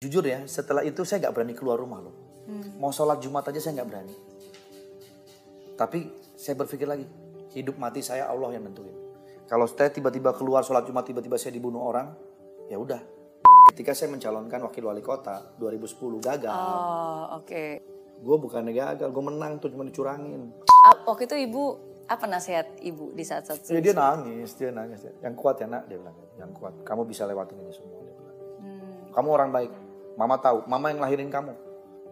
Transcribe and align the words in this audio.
Jujur 0.00 0.24
ya, 0.24 0.40
setelah 0.48 0.80
itu 0.80 1.04
saya 1.04 1.28
nggak 1.28 1.34
berani 1.36 1.52
keluar 1.52 1.76
rumah 1.76 2.00
loh. 2.00 2.16
Mau 2.80 2.88
sholat 2.88 3.20
Jumat 3.20 3.44
aja 3.44 3.60
saya 3.60 3.76
nggak 3.76 3.88
berani. 3.92 4.16
Tapi 5.76 6.08
saya 6.32 6.56
berpikir 6.56 6.88
lagi, 6.88 7.04
hidup 7.52 7.76
mati 7.76 8.00
saya 8.00 8.24
Allah 8.24 8.56
yang 8.56 8.64
nentuin. 8.64 8.96
Kalau 9.44 9.68
saya 9.68 9.92
tiba-tiba 9.92 10.32
keluar 10.32 10.64
sholat 10.64 10.88
Jumat, 10.88 11.04
tiba-tiba 11.04 11.36
saya 11.36 11.52
dibunuh 11.52 11.84
orang, 11.84 12.16
ya 12.72 12.80
udah. 12.80 12.96
Ketika 13.76 13.92
saya 13.92 14.08
mencalonkan 14.08 14.64
wakil 14.64 14.88
wali 14.88 15.04
kota 15.04 15.52
2010 15.60 16.16
gagal, 16.16 16.48
Oh, 16.48 17.36
oke. 17.36 17.64
gue 18.24 18.36
bukannya 18.40 18.72
gagal, 18.72 19.04
gue 19.04 19.24
menang 19.28 19.60
tuh 19.60 19.68
cuma 19.68 19.84
dicurangin. 19.84 20.48
Waktu 21.04 21.28
itu 21.28 21.36
ibu 21.44 21.76
apa 22.08 22.24
nasihat 22.24 22.72
ibu 22.80 23.12
di 23.12 23.20
saat-saat 23.20 23.68
Ya 23.68 23.84
dia 23.84 23.92
nangis, 23.92 24.56
dia 24.56 24.72
nangis. 24.72 25.04
Yang 25.20 25.36
kuat 25.36 25.60
ya 25.60 25.68
nak, 25.68 25.92
dia 25.92 26.00
bilang. 26.00 26.16
Yang 26.40 26.56
kuat, 26.56 26.72
kamu 26.88 27.04
bisa 27.04 27.28
lewatin 27.28 27.60
ini 27.60 27.68
semua. 27.68 28.00
Dia 28.00 28.14
bilang. 28.16 28.36
Kamu 29.10 29.28
orang 29.28 29.50
baik, 29.50 29.72
mama 30.18 30.38
tahu, 30.38 30.66
mama 30.66 30.90
yang 30.90 30.98
lahirin 31.02 31.30
kamu. 31.30 31.54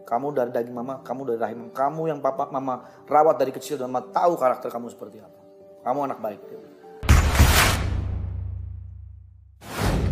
Kamu 0.09 0.33
dari 0.33 0.49
daging 0.49 0.73
mama, 0.73 1.05
kamu 1.05 1.21
dari 1.35 1.39
rahim 1.39 1.69
kamu 1.69 2.09
yang 2.09 2.19
papa 2.25 2.49
mama 2.49 2.81
rawat 3.05 3.37
dari 3.37 3.53
kecil 3.53 3.77
dan 3.77 3.93
mama 3.93 4.09
tahu 4.09 4.41
karakter 4.41 4.73
kamu 4.73 4.89
seperti 4.89 5.21
apa. 5.21 5.41
Kamu 5.85 6.09
anak 6.09 6.19
baik. 6.21 6.41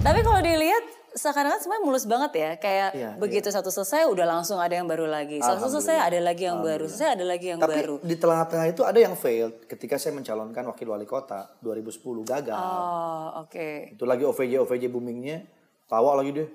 Tapi 0.07 0.21
kalau 0.23 0.39
dilihat 0.39 0.85
seakan-akan 1.17 1.59
semuanya 1.59 1.83
mulus 1.83 2.05
banget 2.05 2.33
ya. 2.37 2.51
Kayak 2.61 2.91
Iya, 2.93 3.11
begitu 3.17 3.49
satu 3.49 3.73
selesai 3.73 4.07
udah 4.07 4.23
langsung 4.29 4.61
ada 4.61 4.77
yang 4.77 4.87
baru 4.87 5.09
lagi. 5.09 5.41
Satu 5.41 5.67
selesai 5.73 5.97
ada 5.99 6.21
lagi 6.21 6.45
yang 6.47 6.61
baru. 6.61 6.87
Selesai 6.87 7.19
ada 7.19 7.25
lagi 7.25 7.47
yang 7.51 7.59
Tapi 7.59 7.73
baru. 7.75 7.95
di 8.05 8.15
tengah-tengah 8.15 8.67
itu 8.71 8.83
ada 8.85 8.99
yang 9.01 9.17
failed 9.17 9.65
ketika 9.67 9.97
saya 9.97 10.13
mencalonkan 10.15 10.63
wakil 10.69 10.93
wali 10.93 11.09
kota 11.09 11.57
2010 11.65 12.23
gagal. 12.23 12.55
Oh, 12.55 13.49
oke. 13.49 13.97
Itu 13.97 14.05
lagi 14.05 14.23
OVJ 14.29 14.63
OVJ 14.63 14.85
boomingnya, 14.93 15.49
tawa 15.87 16.19
lagi 16.19 16.35
dia. 16.35 16.47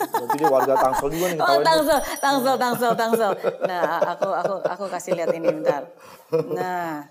Berarti 0.00 0.36
dia 0.36 0.48
warga 0.48 0.74
Tangsel 0.76 1.08
juga 1.12 1.26
nih 1.28 1.38
Oh, 1.38 1.60
tangsel, 1.60 1.98
tangsel, 2.20 2.54
tangsel, 2.56 2.92
tangsel. 2.96 3.32
Nah, 3.64 3.84
aku 4.16 4.28
aku 4.32 4.54
aku 4.64 4.84
kasih 4.88 5.12
lihat 5.16 5.32
ini 5.32 5.48
bentar. 5.48 5.82
Nah, 6.48 7.04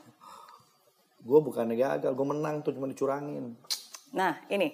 Gue 1.21 1.43
bukannya 1.43 1.75
gagal, 1.75 2.15
gue 2.15 2.27
menang 2.27 2.63
tuh 2.63 2.71
cuma 2.71 2.87
dicurangin. 2.87 3.51
nah 4.15 4.39
ini, 4.47 4.71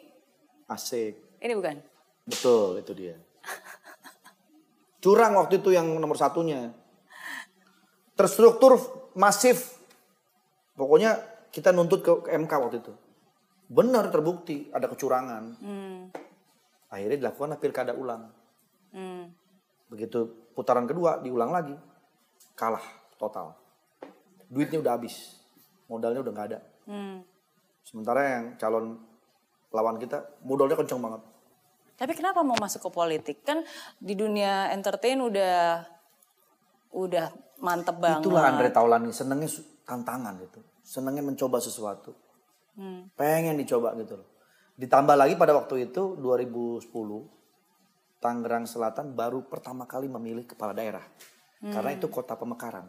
Asik. 0.69 1.17
ini 1.41 1.53
bukan. 1.57 1.81
Betul, 2.29 2.77
itu 2.77 2.93
dia. 2.93 3.17
Curang 5.01 5.33
waktu 5.35 5.57
itu 5.57 5.73
yang 5.73 5.89
nomor 5.97 6.13
satunya. 6.13 6.69
Terstruktur 8.13 8.77
masif. 9.17 9.81
Pokoknya 10.77 11.17
kita 11.49 11.73
nuntut 11.73 12.05
ke 12.05 12.11
ke 12.21 12.29
MK 12.37 12.51
waktu 12.53 12.77
itu. 12.85 12.93
Benar 13.67 14.13
terbukti 14.13 14.69
ada 14.69 14.85
kecurangan. 14.85 15.43
Hmm, 15.57 15.92
Akhirnya 16.93 17.17
dilakukan 17.25 17.57
pilkada 17.57 17.97
ulang. 17.97 18.29
hmm. 18.93 19.25
Begitu 19.89 20.49
putaran 20.53 20.85
kedua 20.85 21.17
diulang 21.25 21.49
lagi. 21.49 21.73
Kalah 22.53 22.85
total. 23.17 23.57
Duitnya 24.45 24.77
udah 24.77 24.93
habis. 24.93 25.41
Modalnya 25.89 26.21
udah 26.21 26.31
nggak 26.33 26.47
ada. 26.53 26.59
Hmm. 26.85 27.25
Sementara 27.81 28.21
yang 28.37 28.43
calon 28.61 29.01
lawan 29.73 29.97
kita 29.97 30.21
modalnya 30.45 30.77
kenceng 30.77 31.01
banget. 31.01 31.21
Tapi 31.97 32.13
kenapa 32.13 32.45
mau 32.45 32.57
masuk 32.57 32.89
ke 32.89 32.89
politik? 32.93 33.37
Kan 33.41 33.65
di 33.97 34.13
dunia 34.13 34.69
entertain 34.69 35.17
udah 35.17 35.85
udah 36.93 37.33
mantep 37.61 37.97
banget. 37.97 38.21
Itulah 38.25 38.53
Andre 38.53 38.69
Taulani 38.69 39.09
senengnya 39.09 39.49
tantangan 39.85 40.37
gitu. 40.41 40.61
Senengnya 40.85 41.25
mencoba 41.25 41.57
sesuatu. 41.57 42.13
Hmm. 42.77 43.09
Pengen 43.17 43.57
dicoba 43.57 43.93
gitu 43.97 44.17
loh. 44.17 44.32
Ditambah 44.73 45.13
lagi 45.13 45.37
pada 45.37 45.53
waktu 45.53 45.89
itu 45.91 46.17
2010 46.17 46.89
Tangerang 48.23 48.63
Selatan 48.63 49.11
baru 49.13 49.43
pertama 49.45 49.83
kali 49.83 50.07
memilih 50.07 50.47
kepala 50.47 50.71
daerah. 50.71 51.03
Karena 51.63 51.95
itu 51.95 52.11
kota 52.11 52.35
pemekaran. 52.35 52.87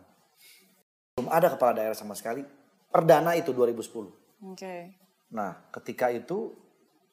Belum 1.15 1.31
ada 1.31 1.47
kepala 1.51 1.79
daerah 1.79 1.95
sama 1.95 2.19
sekali. 2.19 2.43
Perdana 2.91 3.39
itu 3.39 3.55
2010. 3.55 4.51
Oke. 4.51 4.75
Nah, 5.31 5.71
ketika 5.71 6.11
itu 6.11 6.55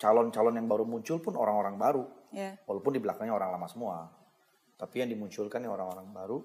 calon-calon 0.02 0.58
yang 0.58 0.66
baru 0.66 0.86
muncul 0.86 1.22
pun 1.22 1.38
orang-orang 1.38 1.78
baru. 1.78 2.04
Ya. 2.34 2.58
Walaupun 2.66 2.98
di 2.98 3.02
belakangnya 3.02 3.38
orang 3.38 3.54
lama 3.54 3.70
semua. 3.70 4.10
Tapi 4.78 5.06
yang 5.06 5.10
dimunculkan 5.14 5.62
ya 5.62 5.70
orang-orang 5.70 6.10
baru. 6.10 6.42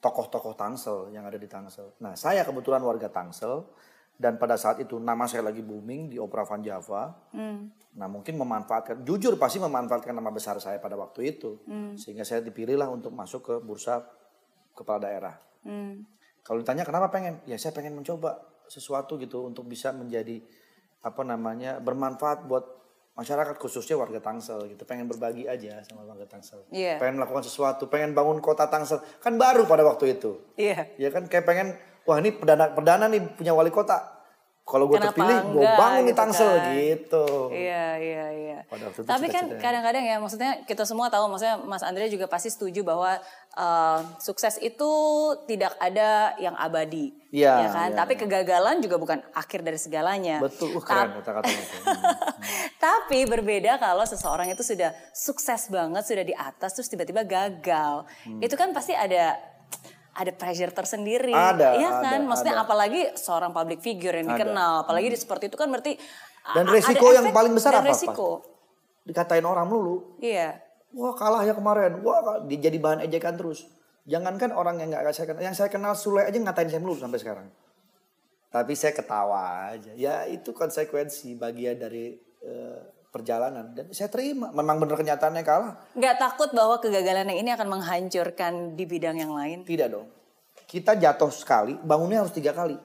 Tokoh-tokoh 0.00 0.56
Tangsel 0.56 1.12
yang 1.12 1.28
ada 1.28 1.36
di 1.36 1.48
Tangsel. 1.48 2.00
Nah 2.00 2.16
saya 2.16 2.40
kebetulan 2.44 2.80
warga 2.80 3.12
Tangsel. 3.12 3.64
Dan 4.16 4.40
pada 4.40 4.56
saat 4.56 4.80
itu 4.80 4.96
nama 4.96 5.28
saya 5.28 5.44
lagi 5.44 5.60
booming 5.60 6.08
di 6.08 6.16
Opera 6.16 6.48
Van 6.48 6.64
Java. 6.64 7.12
Hmm. 7.36 7.68
Nah 8.00 8.08
mungkin 8.08 8.40
memanfaatkan, 8.40 9.04
jujur 9.04 9.36
pasti 9.36 9.60
memanfaatkan 9.60 10.16
nama 10.16 10.32
besar 10.32 10.56
saya 10.56 10.80
pada 10.80 10.96
waktu 10.96 11.36
itu. 11.36 11.60
Sehingga 12.00 12.24
saya 12.24 12.40
dipilih 12.40 12.80
lah 12.80 12.88
untuk 12.88 13.12
masuk 13.12 13.40
ke 13.44 13.54
bursa 13.60 14.00
kepala 14.72 15.04
daerah. 15.04 15.36
Hmm. 15.64 16.08
Kalau 16.40 16.62
ditanya 16.64 16.88
kenapa 16.88 17.12
pengen? 17.12 17.44
Ya 17.44 17.60
saya 17.60 17.76
pengen 17.76 17.92
mencoba 17.92 18.40
sesuatu 18.70 19.20
gitu 19.20 19.44
untuk 19.44 19.68
bisa 19.68 19.92
menjadi 19.92 20.40
apa 21.04 21.22
namanya 21.22 21.78
bermanfaat 21.78 22.48
buat 22.48 22.64
masyarakat 23.16 23.56
khususnya 23.56 23.96
warga 23.96 24.20
Tangsel 24.20 24.68
gitu. 24.70 24.84
Pengen 24.84 25.08
berbagi 25.08 25.48
aja 25.48 25.80
sama 25.84 26.04
warga 26.04 26.28
Tangsel. 26.28 26.68
Iya. 26.70 27.00
Pengen 27.00 27.16
melakukan 27.18 27.44
sesuatu, 27.44 27.88
pengen 27.88 28.12
bangun 28.12 28.38
kota 28.44 28.68
Tangsel. 28.68 29.00
Kan 29.24 29.40
baru 29.40 29.64
pada 29.64 29.82
waktu 29.82 30.20
itu. 30.20 30.40
Iya. 30.54 30.92
Ya 31.00 31.08
kan 31.10 31.26
kayak 31.26 31.48
pengen 31.48 31.74
wah 32.06 32.16
ini 32.22 32.30
perdana 32.32 32.70
perdana 32.72 33.04
nih 33.10 33.20
punya 33.34 33.52
wali 33.52 33.68
kota. 33.68 34.16
Kalau 34.66 34.90
gue 34.90 34.98
terpilih, 34.98 35.54
gue 35.54 35.62
bangun 35.62 36.10
gitu 36.10 36.18
Tangsel 36.18 36.58
kan. 36.58 36.74
gitu. 36.74 37.54
Iya, 37.54 37.86
iya, 38.02 38.26
iya. 38.34 38.58
Tapi 39.06 39.30
kan 39.30 39.46
kadang-kadang 39.62 40.02
ya, 40.02 40.18
maksudnya 40.18 40.66
kita 40.66 40.82
semua 40.82 41.06
tahu, 41.06 41.30
maksudnya 41.30 41.62
Mas 41.62 41.86
Andre 41.86 42.10
juga 42.10 42.26
pasti 42.26 42.50
setuju 42.50 42.82
bahwa 42.82 43.14
eh, 43.54 44.00
sukses 44.18 44.58
itu 44.58 44.90
tidak 45.46 45.70
ada 45.78 46.34
yang 46.42 46.58
abadi, 46.58 47.14
Iya, 47.30 47.54
ya 47.62 47.68
kan? 47.70 47.88
iya, 47.94 47.98
Tapi 48.02 48.18
iya. 48.18 48.20
kegagalan 48.26 48.76
juga 48.82 48.98
bukan 48.98 49.22
akhir 49.38 49.62
dari 49.62 49.78
segalanya. 49.78 50.42
Betul, 50.42 50.74
uh, 50.74 50.82
keren 50.82 51.14
kata-katanya. 51.22 51.62
itu. 51.62 51.78
Hmm. 52.46 52.68
Tapi 52.78 53.26
berbeda 53.26 53.78
kalau 53.82 54.06
seseorang 54.06 54.46
itu 54.50 54.62
sudah 54.62 54.94
sukses 55.10 55.66
banget, 55.66 56.02
sudah 56.06 56.22
di 56.26 56.34
atas, 56.34 56.74
terus 56.74 56.86
tiba-tiba 56.86 57.22
gagal. 57.26 58.06
Hmm. 58.26 58.38
Itu 58.38 58.54
kan 58.54 58.70
pasti 58.70 58.94
ada 58.94 59.34
ada 60.16 60.32
pressure 60.32 60.72
tersendiri, 60.72 61.28
Ada, 61.30 61.76
iya 61.76 61.90
kan? 61.92 62.16
ada, 62.16 62.24
Maksudnya 62.24 62.56
ada. 62.56 62.64
apalagi 62.64 63.12
seorang 63.14 63.52
public 63.52 63.84
figure 63.84 64.16
yang 64.16 64.32
Ada. 64.32 64.40
dikenal, 64.40 64.72
apalagi 64.82 65.12
di 65.12 65.18
seperti 65.20 65.52
itu 65.52 65.60
kan 65.60 65.68
berarti 65.68 66.00
Dan 66.56 66.64
resiko 66.64 67.12
ada 67.12 67.20
yang 67.20 67.26
paling 67.30 67.52
besar 67.52 67.76
dan 67.76 67.84
apa? 67.84 67.92
Resiko. 67.92 68.30
Dikatain 69.04 69.44
orang 69.44 69.68
dulu. 69.68 70.16
Iya. 70.18 70.56
Wah 70.96 71.12
kalah 71.12 71.44
ya 71.44 71.52
kemarin. 71.52 72.00
Wah 72.00 72.40
di- 72.42 72.56
jadi 72.56 72.78
bahan 72.80 73.04
ejekan 73.04 73.36
terus. 73.36 73.68
Jangankan 74.06 74.54
orang 74.54 74.78
yang 74.78 74.88
nggak 74.88 75.10
saya 75.10 75.26
kenal, 75.28 75.42
yang 75.42 75.52
saya 75.52 75.68
kenal 75.68 75.92
Sule 75.92 76.22
aja 76.22 76.32
ngatain 76.32 76.70
saya 76.70 76.78
mulu 76.78 76.94
sampai 76.94 77.18
sekarang. 77.18 77.46
Tapi 78.48 78.72
saya 78.72 78.94
ketawa 78.94 79.74
aja. 79.74 79.90
Ya 79.92 80.24
itu 80.24 80.54
konsekuensi 80.54 81.34
bagian 81.34 81.76
dari 81.76 82.14
eh, 82.40 82.80
perjalanan 83.16 83.72
dan 83.72 83.88
saya 83.96 84.12
terima. 84.12 84.52
Memang 84.52 84.76
bener 84.76 85.00
kenyataannya 85.00 85.40
kalah. 85.40 85.74
Nggak 85.96 86.16
takut 86.20 86.52
bahwa 86.52 86.76
kegagalan 86.76 87.32
yang 87.32 87.40
ini 87.40 87.50
akan 87.56 87.68
menghancurkan 87.72 88.76
di 88.76 88.84
bidang 88.84 89.16
yang 89.16 89.32
lain? 89.32 89.64
Tidak 89.64 89.88
dong. 89.88 90.12
Kita 90.68 90.92
jatuh 91.00 91.32
sekali, 91.32 91.80
bangunnya 91.80 92.20
harus 92.20 92.36
tiga 92.36 92.52
kali. 92.52 92.76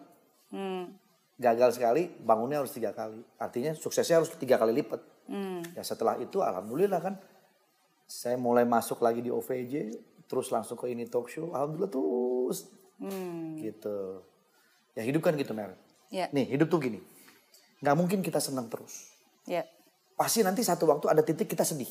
Hmm. 0.56 0.96
Gagal 1.36 1.76
sekali, 1.76 2.08
bangunnya 2.08 2.64
harus 2.64 2.72
tiga 2.72 2.96
kali. 2.96 3.20
Artinya 3.36 3.76
suksesnya 3.76 4.24
harus 4.24 4.32
tiga 4.40 4.56
kali 4.56 4.72
lipat. 4.80 5.02
Hmm. 5.28 5.60
Ya 5.76 5.84
setelah 5.84 6.16
itu 6.22 6.40
alhamdulillah 6.40 7.02
kan 7.04 7.16
saya 8.08 8.40
mulai 8.40 8.64
masuk 8.64 9.04
lagi 9.04 9.20
di 9.20 9.32
OVJ, 9.34 9.96
terus 10.32 10.48
langsung 10.52 10.80
ke 10.80 10.88
ini 10.88 11.08
talk 11.12 11.28
show, 11.28 11.52
alhamdulillah 11.52 11.92
terus 11.92 12.72
Hmm. 13.02 13.58
gitu. 13.58 14.22
Ya 14.94 15.02
hidup 15.02 15.26
kan 15.26 15.34
gitu 15.34 15.58
Mer. 15.58 15.74
Ya. 16.14 16.30
Nih 16.30 16.46
hidup 16.46 16.70
tuh 16.70 16.78
gini, 16.84 17.00
nggak 17.82 17.96
mungkin 17.98 18.20
kita 18.22 18.38
senang 18.38 18.70
terus. 18.70 19.10
Ya. 19.50 19.66
Pasti 20.22 20.46
nanti 20.46 20.62
satu 20.62 20.86
waktu 20.86 21.10
ada 21.10 21.26
titik 21.26 21.50
kita 21.50 21.66
sedih. 21.66 21.90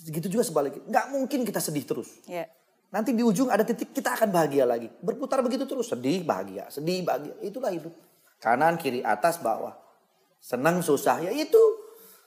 Gitu 0.00 0.32
juga 0.32 0.48
sebaliknya, 0.48 0.80
nggak 0.88 1.06
mungkin 1.12 1.44
kita 1.44 1.60
sedih 1.60 1.84
terus. 1.84 2.08
Ya. 2.24 2.48
Nanti 2.88 3.12
di 3.12 3.20
ujung 3.20 3.52
ada 3.52 3.68
titik 3.68 3.92
kita 3.92 4.16
akan 4.16 4.32
bahagia 4.32 4.64
lagi. 4.64 4.88
Berputar 5.04 5.44
begitu 5.44 5.68
terus, 5.68 5.92
sedih, 5.92 6.24
bahagia, 6.24 6.64
sedih, 6.72 7.04
bahagia. 7.04 7.36
Itulah 7.44 7.68
hidup. 7.68 7.92
Kanan, 8.40 8.80
kiri, 8.80 9.04
atas, 9.04 9.44
bawah. 9.44 9.76
Senang, 10.40 10.80
susah, 10.80 11.20
ya 11.20 11.28
itu. 11.36 11.60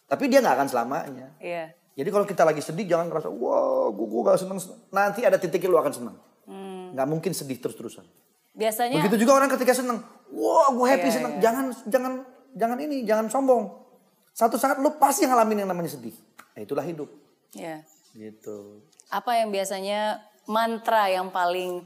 Tapi 0.06 0.30
dia 0.30 0.38
nggak 0.38 0.54
akan 0.54 0.68
selamanya. 0.70 1.34
Iya. 1.42 1.74
Jadi 1.98 2.10
kalau 2.14 2.30
kita 2.30 2.46
lagi 2.46 2.62
sedih 2.62 2.86
jangan 2.86 3.10
ngerasa, 3.10 3.34
wah 3.34 3.90
gue, 3.90 4.06
gue 4.06 4.22
gak 4.22 4.38
seneng. 4.38 4.62
Nanti 4.94 5.26
ada 5.26 5.42
titiknya 5.42 5.74
lu 5.74 5.82
akan 5.82 5.94
senang. 5.98 6.18
Hmm. 6.46 6.94
Nggak 6.94 7.08
mungkin 7.10 7.32
sedih 7.34 7.58
terus-terusan. 7.58 8.06
Biasanya 8.54 9.02
Begitu 9.02 9.26
juga 9.26 9.42
orang 9.42 9.50
ketika 9.50 9.74
seneng, 9.74 9.98
wah 10.30 10.70
gue 10.70 10.86
happy 10.86 11.10
Iya, 11.10 11.16
seneng. 11.18 11.34
iya. 11.38 11.42
Jangan, 11.42 11.66
jangan, 11.90 12.14
jangan 12.54 12.78
ini, 12.86 13.02
jangan 13.02 13.26
sombong. 13.34 13.87
Satu 14.38 14.62
saat 14.62 14.78
lu 14.78 14.94
pasti 14.96 15.26
ngalamin 15.26 15.66
yang 15.66 15.70
namanya 15.74 15.90
sedih. 15.90 16.14
Nah, 16.54 16.62
itulah 16.62 16.86
hidup. 16.86 17.10
ya. 17.58 17.82
Gitu. 18.14 18.86
Apa 19.10 19.34
yang 19.36 19.50
biasanya 19.50 20.22
mantra 20.46 21.10
yang 21.10 21.30
paling 21.30 21.82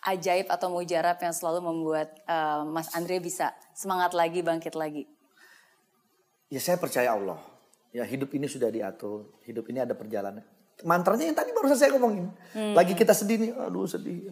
ajaib 0.00 0.46
atau 0.46 0.70
mujarab 0.70 1.18
yang 1.18 1.34
selalu 1.34 1.58
membuat 1.60 2.14
eh, 2.22 2.62
Mas 2.64 2.94
Andre 2.94 3.18
bisa 3.18 3.50
semangat 3.74 4.14
lagi, 4.14 4.42
bangkit 4.42 4.78
lagi? 4.78 5.10
Ya 6.48 6.62
saya 6.62 6.78
percaya 6.78 7.10
Allah. 7.10 7.42
Ya 7.90 8.06
hidup 8.06 8.30
ini 8.30 8.46
sudah 8.46 8.70
diatur, 8.70 9.26
hidup 9.42 9.66
ini 9.66 9.82
ada 9.82 9.98
perjalanan. 9.98 10.44
Mantranya 10.86 11.26
yang 11.26 11.34
tadi 11.34 11.50
barusan 11.50 11.74
saya 11.74 11.90
ngomongin. 11.90 12.30
Lagi 12.54 12.94
kita 12.94 13.10
sedih 13.10 13.36
nih, 13.40 13.50
aduh 13.58 13.90
sedih. 13.90 14.30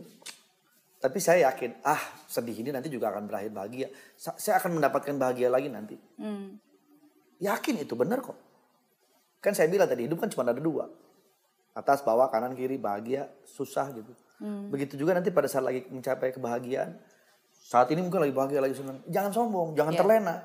Tapi 0.96 1.18
saya 1.18 1.50
yakin, 1.50 1.82
ah 1.82 1.98
sedih 2.26 2.54
ini 2.54 2.70
nanti 2.70 2.86
juga 2.86 3.10
akan 3.10 3.26
berakhir 3.26 3.50
bahagia. 3.50 3.88
Sa- 4.14 4.38
Saya 4.38 4.62
akan 4.62 4.78
mendapatkan 4.78 5.14
bahagia 5.14 5.50
lagi 5.50 5.66
nanti. 5.66 5.98
Hmm. 6.16 6.62
Yakin 7.38 7.84
itu 7.84 7.94
benar 7.94 8.20
kok. 8.20 8.36
Kan 9.40 9.52
saya 9.52 9.68
bilang 9.68 9.86
tadi 9.86 10.08
hidup 10.08 10.18
kan 10.18 10.28
cuma 10.28 10.46
ada 10.46 10.56
dua. 10.56 10.88
Atas, 11.76 12.00
bawah, 12.00 12.32
kanan, 12.32 12.56
kiri, 12.56 12.80
bahagia, 12.80 13.28
susah 13.44 13.92
gitu. 13.92 14.12
Begitu 14.72 14.96
juga 14.96 15.12
nanti 15.12 15.28
pada 15.28 15.44
saat 15.44 15.64
lagi 15.64 15.84
mencapai 15.88 16.32
kebahagiaan. 16.32 16.96
Saat 17.52 17.92
ini 17.92 18.00
mungkin 18.00 18.24
lagi 18.24 18.32
bahagia, 18.32 18.60
lagi 18.64 18.76
senang. 18.76 19.04
Jangan 19.08 19.32
sombong, 19.32 19.68
jangan 19.76 19.92
Iya. 19.92 20.00
terlena. 20.00 20.36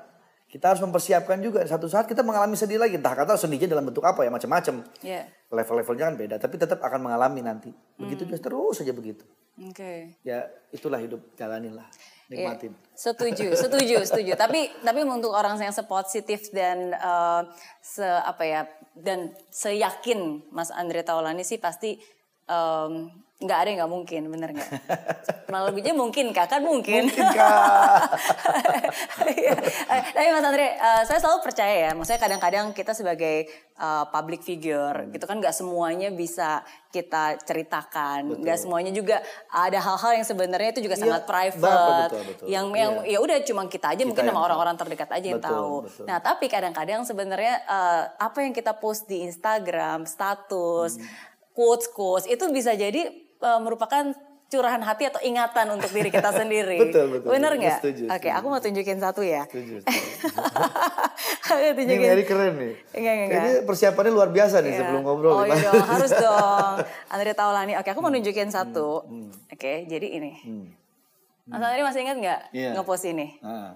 Kita 0.44 0.68
harus 0.68 0.84
mempersiapkan 0.84 1.40
juga. 1.40 1.64
Satu 1.64 1.88
saat 1.88 2.04
kita 2.04 2.20
mengalami 2.20 2.52
sedih 2.52 2.76
lagi. 2.76 3.00
Entah 3.00 3.16
kata 3.16 3.40
sedihnya 3.40 3.72
dalam 3.72 3.88
bentuk 3.88 4.04
apa 4.04 4.20
ya, 4.20 4.28
macam-macam. 4.28 4.84
Ya, 5.00 5.24
Level-levelnya 5.48 6.04
kan 6.12 6.16
beda. 6.20 6.36
Tapi 6.36 6.60
tetap 6.60 6.76
akan 6.84 7.00
mengalami 7.08 7.40
nanti. 7.40 7.72
Begitu 7.96 8.28
juga 8.28 8.36
terus 8.36 8.76
saja 8.76 8.92
begitu. 8.92 9.24
oke. 9.56 9.92
Ya 10.20 10.52
itulah 10.68 11.00
hidup, 11.00 11.24
jalaninlah. 11.36 11.88
Iya, 12.32 12.56
Nikmatin. 12.56 12.72
Setuju, 12.96 13.46
setuju, 13.52 13.96
setuju. 14.08 14.32
Tapi 14.34 14.72
tapi 14.80 15.00
untuk 15.04 15.36
orang 15.36 15.60
yang 15.60 15.74
sepositif 15.76 16.48
dan 16.50 16.96
eh, 16.96 17.42
se 17.84 18.04
apa 18.04 18.42
ya 18.48 18.60
dan 18.96 19.36
seyakin 19.52 20.48
Mas 20.52 20.72
Andre 20.72 21.04
Taulani 21.04 21.44
sih 21.44 21.60
pasti 21.60 21.96
em, 22.48 22.92
nggak 23.42 23.58
ada 23.58 23.68
yang 23.68 23.78
nggak 23.82 23.92
mungkin, 23.92 24.22
bener 24.28 24.48
nggak? 24.52 24.70
Malah 25.52 25.68
lebihnya 25.68 25.92
mungkin 25.92 26.30
kak, 26.30 26.48
kan 26.48 26.62
mungkin. 26.62 27.10
Mungkin 27.10 27.26
kak. 27.36 28.00
Iya. 29.28 29.52
Eh, 29.84 30.02
Tapi 30.12 30.28
Mas 30.30 30.44
Andre, 30.44 30.66
eh, 30.72 31.02
saya 31.04 31.18
selalu 31.18 31.38
percaya 31.42 31.74
ya, 31.76 31.90
maksudnya 31.92 32.18
kadang-kadang 32.18 32.70
kita 32.70 32.92
sebagai 32.92 33.50
eh, 33.72 34.04
public 34.08 34.40
figure 34.40 35.10
gitu 35.10 35.24
kan 35.24 35.36
nggak 35.36 35.52
semuanya 35.52 36.08
bisa 36.08 36.62
kita 36.88 37.40
ceritakan, 37.40 38.38
nggak 38.38 38.58
semuanya 38.58 38.92
juga 38.92 39.18
ada 39.48 39.76
hal-hal 39.76 40.12
yang 40.14 40.26
sebenarnya 40.26 40.70
itu 40.70 40.82
juga 40.82 40.94
Iya, 40.94 41.02
sangat 41.02 41.22
private, 41.24 41.58
betul, 41.58 41.96
betul, 41.98 42.22
betul. 42.28 42.46
yang 42.46 42.66
yang 42.70 42.92
Iya. 43.00 43.12
ya 43.12 43.18
udah 43.18 43.36
cuma 43.42 43.62
kita 43.66 43.86
aja 43.90 44.02
mungkin 44.04 44.22
yang 44.22 44.32
sama 44.32 44.44
orang-orang 44.44 44.76
terdekat 44.76 45.08
aja 45.10 45.26
yang 45.26 45.40
Betul, 45.40 45.56
tahu. 45.56 45.74
betul. 45.84 46.04
Nah 46.04 46.18
tapi 46.18 46.46
kadang-kadang 46.46 47.00
sebenarnya 47.02 47.54
eh, 47.60 48.02
apa 48.18 48.38
yang 48.40 48.52
kita 48.52 48.72
post 48.74 49.04
di 49.04 49.24
Instagram, 49.24 50.04
status, 50.04 50.94
Hmm. 50.94 51.08
quotes 51.52 51.88
quotes 51.88 52.24
itu 52.24 52.44
bisa 52.48 52.72
jadi 52.72 53.08
eh, 53.42 53.60
merupakan 53.60 54.04
curahan 54.46 54.80
hati 54.80 55.08
atau 55.08 55.16
ingatan 55.18 55.66
untuk 55.70 55.88
diri 55.88 56.08
kita 56.08 56.28
sendiri. 56.36 56.76
Betul, 56.78 57.08
betul, 57.10 57.28
Bener 57.30 57.52
nggak? 57.54 57.78
Oke, 57.80 57.92
setuju. 58.04 58.28
aku 58.30 58.46
mau 58.46 58.60
tunjukin 58.60 58.98
satu 58.98 59.20
ya. 59.20 59.48
Setuju, 59.48 59.80
setuju. 59.80 60.28
Ini 61.52 61.70
tunjukin. 61.74 62.04
Mary 62.06 62.24
keren 62.24 62.52
nih. 62.54 62.74
Enggak, 62.92 63.12
enggak, 63.12 63.14
enggak. 63.16 63.40
Kayaknya 63.40 63.60
persiapannya 63.64 64.12
luar 64.12 64.28
biasa 64.28 64.56
nih 64.60 64.70
Iya. 64.70 64.78
sebelum 64.78 65.00
ngobrol. 65.02 65.32
Oh 65.34 65.44
iya 65.44 65.56
dong, 65.58 65.84
harus 65.92 66.12
dong. 66.12 66.74
Andre 67.08 67.32
Taulani. 67.32 67.72
Oke, 67.76 67.88
aku 67.88 68.00
mau 68.00 68.10
nunjukin 68.10 68.48
satu. 68.48 69.08
Oke, 69.48 69.72
jadi 69.84 70.06
ini. 70.12 70.32
Hmm. 70.42 70.66
Mas 71.42 71.58
Andre 71.58 71.82
masih 71.82 72.00
ingat 72.02 72.16
nggak 72.18 72.40
Iya. 72.52 72.70
ngepost 72.76 73.04
ini? 73.04 73.26
Ah. 73.40 73.72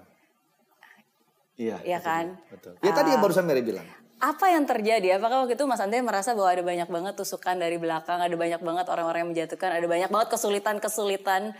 Iya. 1.57 1.77
Iya 1.81 1.99
kan? 1.99 2.37
Betul. 2.47 2.77
Ya 2.79 2.91
tadi 2.93 3.09
yang 3.11 3.19
barusan 3.19 3.43
Mary 3.43 3.61
bilang. 3.61 3.85
Apa 4.17 4.49
yang 4.49 4.65
terjadi? 4.65 5.21
Apakah 5.21 5.45
waktu 5.45 5.53
itu 5.53 5.65
Mas 5.69 5.77
Andre 5.77 6.01
merasa 6.01 6.33
bahwa 6.33 6.49
ada 6.49 6.63
banyak 6.65 6.89
banget 6.89 7.13
tusukan 7.13 7.53
dari 7.53 7.77
belakang, 7.77 8.17
ada 8.17 8.33
banyak 8.33 8.57
banget 8.57 8.85
orang-orang 8.89 9.19
yang 9.25 9.31
menjatuhkan, 9.33 9.69
ada 9.69 9.85
banyak 9.85 10.09
banget 10.09 10.27
kesulitan-kesulitan. 10.33 11.53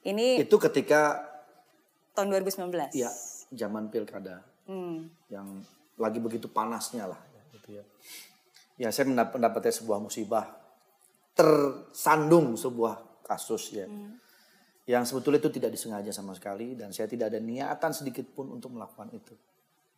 Ini 0.00 0.40
Itu 0.40 0.56
ketika 0.56 1.20
tahun 2.16 2.32
2019. 2.32 2.88
ya 2.96 3.12
zaman 3.52 3.92
pilkada 3.92 4.40
Hmm. 4.64 5.06
yang 5.28 5.62
lagi 5.94 6.18
begitu 6.18 6.48
panasnya 6.48 7.06
lah 7.06 7.20
ya, 7.30 7.42
gitu 7.52 7.68
ya. 7.76 7.84
Ya 8.76 8.88
saya 8.90 9.06
mendap- 9.06 9.36
mendapatkan 9.36 9.70
sebuah 9.70 10.00
musibah 10.00 10.48
tersandung 11.36 12.56
sebuah 12.56 13.22
kasus 13.22 13.76
ya. 13.76 13.84
Yang 14.86 15.12
sebetulnya 15.12 15.38
itu 15.38 15.50
tidak 15.52 15.70
disengaja 15.76 16.10
sama 16.10 16.32
sekali 16.32 16.72
dan 16.72 16.90
saya 16.90 17.04
tidak 17.04 17.28
ada 17.34 17.38
niatan 17.38 17.92
sedikit 17.92 18.24
pun 18.32 18.48
untuk 18.48 18.72
melakukan 18.72 19.12
itu. 19.12 19.34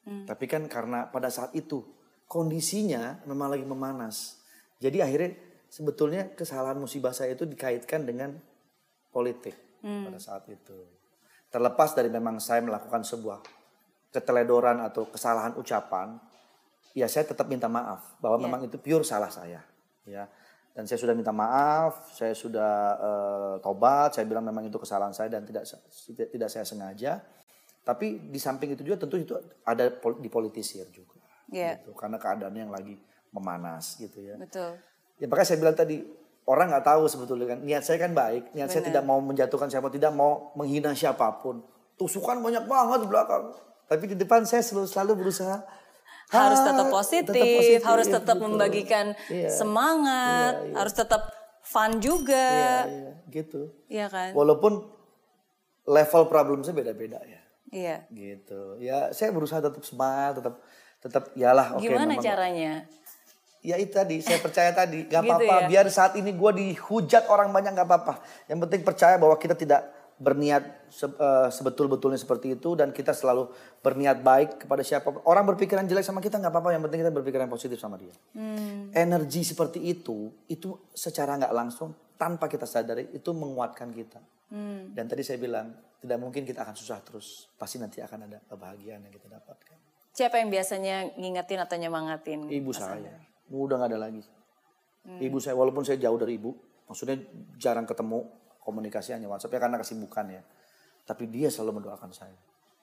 Tapi 0.09 0.45
kan 0.49 0.65
karena 0.67 1.09
pada 1.09 1.29
saat 1.29 1.53
itu 1.53 1.85
kondisinya 2.29 3.21
memang 3.29 3.53
lagi 3.53 3.65
memanas. 3.65 4.41
Jadi 4.81 5.05
akhirnya 5.05 5.37
sebetulnya 5.69 6.33
kesalahan 6.33 6.81
musibah 6.81 7.13
saya 7.13 7.37
itu 7.37 7.45
dikaitkan 7.45 8.09
dengan 8.09 8.37
politik 9.13 9.57
pada 9.81 10.19
saat 10.21 10.45
itu. 10.49 10.77
Terlepas 11.49 11.97
dari 11.97 12.13
memang 12.13 12.41
saya 12.41 12.61
melakukan 12.61 13.05
sebuah 13.05 13.41
keteledoran 14.13 14.81
atau 14.85 15.09
kesalahan 15.09 15.57
ucapan, 15.57 16.17
ya 16.97 17.09
saya 17.09 17.29
tetap 17.29 17.49
minta 17.49 17.69
maaf 17.69 18.21
bahwa 18.21 18.49
memang 18.49 18.61
itu 18.65 18.77
pure 18.81 19.05
salah 19.05 19.33
saya, 19.33 19.61
ya. 20.05 20.29
Dan 20.77 20.87
saya 20.87 21.01
sudah 21.01 21.17
minta 21.17 21.35
maaf, 21.35 22.15
saya 22.15 22.37
sudah 22.39 22.73
eh, 23.01 23.55
tobat, 23.65 24.15
saya 24.15 24.29
bilang 24.31 24.47
memang 24.47 24.69
itu 24.69 24.79
kesalahan 24.79 25.11
saya 25.11 25.27
dan 25.27 25.43
tidak, 25.43 25.67
tidak 26.07 26.49
saya 26.53 26.63
sengaja. 26.63 27.19
Tapi 27.89 28.29
di 28.29 28.37
samping 28.37 28.77
itu 28.77 28.85
juga 28.85 29.01
tentu 29.01 29.17
itu 29.17 29.33
ada 29.65 29.89
pol- 29.89 30.21
dipolitisir 30.21 30.85
juga, 30.93 31.17
Iya. 31.49 31.81
gitu. 31.81 31.97
Karena 31.97 32.21
keadaannya 32.21 32.61
yang 32.61 32.75
lagi 32.75 33.01
memanas 33.33 33.97
gitu 33.97 34.21
ya. 34.21 34.37
Betul. 34.37 34.77
Ya 35.17 35.25
makanya 35.25 35.49
saya 35.49 35.59
bilang 35.59 35.73
tadi 35.73 36.05
orang 36.45 36.69
nggak 36.69 36.85
tahu 36.85 37.03
sebetulnya 37.09 37.47
kan 37.49 37.59
niat 37.61 37.81
saya 37.81 37.97
kan 37.97 38.13
baik, 38.13 38.53
niat 38.53 38.69
saya 38.69 38.85
Benar. 38.85 38.89
tidak 38.93 39.05
mau 39.05 39.19
menjatuhkan 39.19 39.69
siapa, 39.69 39.89
tidak 39.89 40.13
mau 40.13 40.53
menghina 40.53 40.93
siapa 40.93 41.41
pun. 41.41 41.65
Tusukan 41.97 42.39
banyak 42.39 42.65
banget 42.65 42.99
di 43.03 43.09
belakang, 43.09 43.57
tapi 43.85 44.05
di 44.05 44.15
depan 44.15 44.45
saya 44.45 44.61
selalu, 44.61 44.87
selalu 44.87 45.13
berusaha 45.19 45.57
harus 46.29 46.61
ah, 46.61 46.67
tetap 46.69 46.87
positif, 46.93 47.81
harus 47.83 48.07
tetap 48.07 48.37
gitu. 48.37 48.45
membagikan 48.45 49.17
Iya. 49.27 49.49
semangat, 49.49 50.53
Iya, 50.55 50.69
iya. 50.69 50.75
harus 50.77 50.95
tetap 50.95 51.23
fun 51.65 51.91
Iya, 51.91 52.01
juga, 52.01 52.49
iya, 52.85 53.13
gitu. 53.33 53.61
iya 53.89 54.07
kan? 54.07 54.37
Walaupun 54.37 54.93
level 55.85 56.23
problem 56.29 56.61
saya 56.61 56.77
beda-beda 56.77 57.17
ya, 57.25 57.41
Iya. 57.69 58.05
gitu. 58.09 58.77
Ya 58.79 59.13
saya 59.13 59.29
berusaha 59.31 59.59
tetap 59.59 59.83
semangat, 59.83 60.41
tetap 60.41 60.55
tetap 60.99 61.25
yalah 61.33 61.77
oke 61.77 61.85
Gimana 61.85 62.11
memang- 62.11 62.25
caranya? 62.25 62.73
Ya 63.59 63.75
itu 63.75 63.91
tadi, 63.91 64.23
saya 64.23 64.39
percaya 64.39 64.71
tadi, 64.71 65.03
gak 65.05 65.19
Gitu 65.19 65.35
apa-apa. 65.35 65.67
ya? 65.67 65.69
Biar 65.69 65.87
saat 65.91 66.15
ini 66.15 66.31
gue 66.31 66.51
dihujat 66.55 67.27
orang 67.27 67.51
banyak 67.51 67.75
gak 67.75 67.85
apa-apa. 67.85 68.15
Yang 68.47 68.59
penting 68.65 68.81
percaya 68.83 69.19
bahwa 69.19 69.35
kita 69.35 69.53
tidak 69.53 69.83
berniat 70.15 70.63
se- 70.89 71.11
eh, 71.11 71.49
sebetul-betulnya 71.49 72.17
seperti 72.17 72.55
itu 72.55 72.75
dan 72.75 72.91
kita 72.91 73.11
selalu 73.11 73.51
berniat 73.81 74.19
baik 74.21 74.63
kepada 74.63 74.83
siapa. 74.83 75.11
Orang 75.23 75.47
berpikiran 75.47 75.87
jelek 75.87 76.03
sama 76.03 76.19
kita 76.19 76.39
nggak 76.39 76.51
apa-apa. 76.51 76.75
Yang 76.75 76.83
penting 76.87 77.01
kita 77.03 77.13
berpikiran 77.13 77.47
positif 77.47 77.79
sama 77.79 77.95
dia. 77.95 78.11
Hmm. 78.33 78.91
Energi 78.91 79.43
seperti 79.43 79.79
itu, 79.85 80.31
itu 80.47 80.75
secara 80.91 81.35
nggak 81.37 81.51
langsung 81.53 81.95
tanpa 82.15 82.47
kita 82.47 82.67
sadari 82.67 83.11
itu 83.13 83.31
menguatkan 83.31 83.91
kita. 83.91 84.19
Hmm. 84.49 84.97
Dan 84.97 85.05
tadi 85.09 85.21
saya 85.25 85.37
bilang 85.37 85.73
tidak 85.99 86.19
mungkin 86.21 86.47
kita 86.47 86.65
akan 86.65 86.77
susah 86.77 86.99
terus. 87.05 87.53
Pasti 87.59 87.77
nanti 87.77 88.01
akan 88.01 88.29
ada 88.31 88.39
kebahagiaan 88.49 89.05
yang 89.05 89.13
kita 89.13 89.29
dapatkan. 89.29 89.79
Siapa 90.15 90.41
yang 90.41 90.51
biasanya 90.51 91.15
ngingetin 91.15 91.61
atau 91.63 91.77
nyemangatin? 91.79 92.49
Ibu 92.51 92.73
saya. 92.75 93.23
Udah 93.53 93.77
nggak 93.79 93.91
ada 93.95 93.99
lagi. 93.99 94.23
Hmm. 95.07 95.21
Ibu 95.21 95.39
saya 95.39 95.55
walaupun 95.55 95.87
saya 95.87 96.01
jauh 96.01 96.19
dari 96.19 96.37
ibu, 96.37 96.53
maksudnya 96.91 97.17
jarang 97.61 97.87
ketemu 97.87 98.27
komunikasi 98.65 99.15
hanya 99.15 99.31
WhatsApp 99.31 99.55
ya 99.57 99.61
karena 99.63 99.79
kesibukan 99.79 100.27
ya. 100.29 100.43
Tapi 101.07 101.25
dia 101.31 101.49
selalu 101.49 101.81
mendoakan 101.81 102.11
saya. 102.13 102.37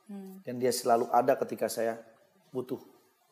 Hmm. 0.10 0.42
Dan 0.46 0.62
dia 0.62 0.72
selalu 0.72 1.10
ada 1.12 1.36
ketika 1.38 1.68
saya 1.68 1.98
butuh. 2.54 2.80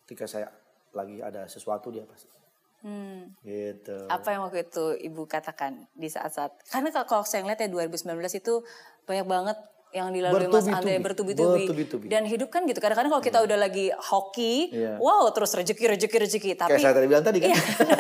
Ketika 0.04 0.28
saya 0.28 0.52
lagi 0.94 1.24
ada 1.24 1.48
sesuatu 1.48 1.90
dia 1.90 2.04
pasti. 2.06 2.43
Hmm. 2.84 3.32
Gitu. 3.48 3.96
Apa 4.12 4.36
yang 4.36 4.44
waktu 4.44 4.68
itu 4.68 4.92
ibu 5.08 5.24
katakan 5.24 5.88
di 5.96 6.12
saat-saat? 6.12 6.68
Karena 6.68 6.92
kalau- 7.08 7.24
saya 7.24 7.42
ngeliat 7.42 7.63
ya 7.63 7.72
2019 7.72 8.36
itu 8.36 8.60
banyak 9.08 9.24
banget 9.24 9.58
yang 9.94 10.10
dilalui 10.10 10.50
Mas. 10.50 10.66
Andre 10.66 10.98
bertubi-tubi. 10.98 11.70
Bertubi-tubi. 11.70 12.06
Dan 12.10 12.26
hidup 12.26 12.50
kan 12.50 12.66
gitu. 12.66 12.82
Kadang-kadang 12.82 13.14
kalau 13.14 13.22
kita 13.22 13.40
udah 13.40 13.56
lagi 13.56 13.94
hoki, 13.94 14.74
Iya. 14.74 14.98
wow 14.98 15.30
terus 15.30 15.54
rezeki 15.54 15.94
rezeki 15.94 16.18
rezeki. 16.20 16.52
Tapi 16.58 16.70
Kayak 16.74 16.82
saya 16.82 16.94
tadi 16.98 17.06
bilang 17.06 17.22
tadi 17.22 17.38
kan. 17.40 17.48
Iya. 17.54 17.60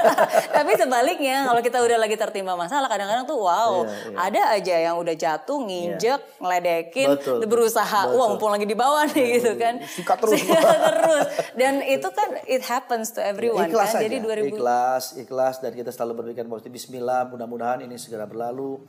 Tapi 0.57 0.71
sebaliknya 0.73 1.37
kalau 1.45 1.61
kita 1.61 1.77
udah 1.79 1.97
lagi 1.97 2.15
tertimpa 2.15 2.53
masalah 2.53 2.89
kadang-kadang 2.89 3.23
tuh 3.23 3.37
wow 3.37 3.85
Iya, 3.85 3.93
iya. 4.09 4.17
ada 4.17 4.41
aja 4.57 4.75
yang 4.81 4.95
udah 4.97 5.13
jatuh 5.13 5.57
nginjek 5.59 6.19
ngeledekin 6.37 7.07
Betul, 7.13 7.45
berusaha 7.45 8.01
betul. 8.05 8.17
wah 8.17 8.27
mumpung 8.27 8.49
lagi 8.49 8.65
di 8.65 8.73
bawah 8.73 9.05
nih 9.07 9.27
gitu 9.37 9.53
kan 9.55 9.77
Sikat 9.79 10.17
terus. 10.17 10.39
Sikat 10.39 10.79
terus 10.83 11.25
dan 11.53 11.73
itu 11.79 12.07
kan 12.09 12.29
it 12.45 12.63
happens 12.63 13.11
to 13.11 13.21
everyone 13.21 13.69
ikhlas 13.69 13.93
kan 13.93 14.01
aja. 14.01 14.05
jadi 14.09 14.17
2000 14.17 14.49
ikhlas, 14.49 15.03
ikhlas 15.15 15.55
dan 15.59 15.71
kita 15.71 15.89
selalu 15.89 16.13
berpikir 16.19 16.45
positif. 16.45 16.71
Bismillah, 16.73 17.27
mudah-mudahan 17.27 17.83
ini 17.83 17.95
segera 17.95 18.25
berlalu 18.25 18.81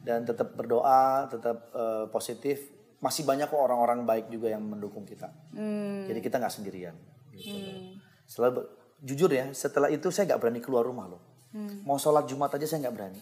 dan 0.00 0.24
tetap 0.24 0.56
berdoa, 0.56 1.28
tetap 1.28 1.70
eh, 1.72 2.06
positif. 2.08 2.72
Masih 3.00 3.24
banyak 3.24 3.48
kok 3.48 3.56
orang-orang 3.56 4.04
baik 4.04 4.28
juga 4.28 4.52
yang 4.52 4.60
mendukung 4.60 5.08
kita. 5.08 5.32
Hmm. 5.56 6.04
Jadi 6.04 6.20
kita 6.20 6.36
nggak 6.36 6.52
sendirian. 6.52 6.92
Gitu. 7.32 7.96
Selalu 8.28 8.52
ber- 8.60 8.68
jujur 9.00 9.32
ya, 9.32 9.48
setelah 9.56 9.88
itu 9.88 10.12
saya 10.12 10.28
nggak 10.28 10.40
berani 10.40 10.60
keluar 10.60 10.84
rumah 10.84 11.08
loh. 11.08 11.22
Hmm. 11.56 11.80
Mau 11.88 11.96
sholat 11.96 12.28
Jumat 12.28 12.52
aja 12.52 12.68
saya 12.68 12.84
nggak 12.84 12.94
berani. 12.94 13.20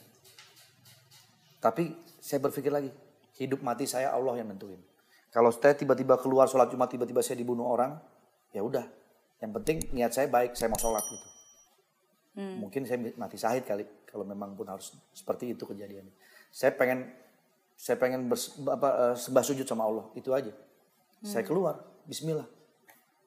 Tapi 1.62 1.94
saya 2.18 2.42
berpikir 2.42 2.74
lagi, 2.74 2.90
hidup 3.38 3.62
mati 3.62 3.86
saya 3.86 4.10
Allah 4.10 4.34
yang 4.42 4.50
nentuin. 4.50 4.82
Kalau 5.30 5.54
saya 5.54 5.78
tiba-tiba 5.78 6.18
keluar 6.18 6.50
sholat 6.50 6.70
Jumat 6.74 6.90
tiba-tiba 6.90 7.22
saya 7.22 7.38
dibunuh 7.38 7.70
orang, 7.70 7.94
ya 8.50 8.66
udah. 8.66 8.82
Yang 9.38 9.52
penting 9.62 9.76
niat 9.94 10.10
saya 10.10 10.26
baik, 10.26 10.58
saya 10.58 10.66
mau 10.74 10.80
sholat 10.82 11.06
gitu. 11.06 11.28
Mungkin 12.38 12.86
saya 12.86 13.02
mati 13.18 13.34
syahid 13.34 13.66
kali 13.66 13.82
kalau 14.06 14.22
memang 14.22 14.54
pun 14.54 14.70
harus 14.70 14.94
seperti 15.10 15.58
itu 15.58 15.66
kejadiannya. 15.66 16.14
Saya 16.50 16.72
pengen 16.74 17.12
saya 17.78 17.94
pengen 17.94 18.26
bers, 18.26 18.58
apa, 18.66 18.88
eh, 18.90 19.14
sembah 19.14 19.44
sujud 19.46 19.62
sama 19.62 19.86
Allah 19.86 20.10
itu 20.18 20.34
aja. 20.34 20.50
Saya 21.22 21.42
keluar, 21.46 21.78
Bismillah. 22.06 22.46